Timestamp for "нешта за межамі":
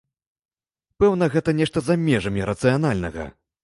1.61-2.53